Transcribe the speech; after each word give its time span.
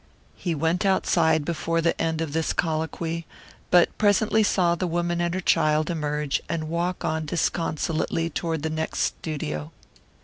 He 0.35 0.55
went 0.55 0.83
outside 0.83 1.45
before 1.45 1.79
the 1.79 2.01
end 2.01 2.21
of 2.21 2.33
this 2.33 2.53
colloquy, 2.53 3.27
but 3.69 3.95
presently 3.99 4.41
saw 4.41 4.73
the 4.73 4.87
woman 4.87 5.21
and 5.21 5.31
her 5.35 5.39
child 5.41 5.91
emerge 5.91 6.41
and 6.49 6.63
walk 6.69 7.05
on 7.05 7.27
disconsolately 7.27 8.27
toward 8.31 8.63
the 8.63 8.71
next 8.71 9.01
studio. 9.01 9.71